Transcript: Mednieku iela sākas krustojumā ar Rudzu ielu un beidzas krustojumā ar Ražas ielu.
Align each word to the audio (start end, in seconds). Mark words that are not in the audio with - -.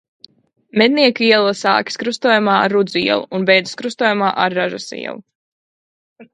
Mednieku 0.81 1.25
iela 1.27 1.51
sākas 1.59 1.99
krustojumā 2.03 2.57
ar 2.63 2.75
Rudzu 2.77 3.03
ielu 3.03 3.29
un 3.39 3.47
beidzas 3.53 3.79
krustojumā 3.83 4.33
ar 4.47 4.59
Ražas 4.63 4.93
ielu. 5.05 5.23